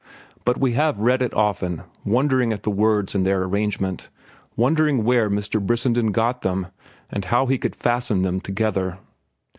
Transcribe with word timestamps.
But 0.45 0.59
we 0.59 0.71
have 0.73 0.97
read 0.97 1.21
it 1.21 1.31
often, 1.35 1.83
wondering 2.03 2.51
at 2.51 2.63
the 2.63 2.71
words 2.71 3.13
and 3.13 3.23
their 3.23 3.43
arrangement, 3.43 4.09
wondering 4.55 5.03
where 5.03 5.29
Mr. 5.29 5.63
Brissenden 5.63 6.11
got 6.11 6.41
them, 6.41 6.69
and 7.11 7.25
how 7.25 7.45
he 7.45 7.59
could 7.59 7.75
fasten 7.75 8.23
them 8.23 8.39
together." 8.39 8.97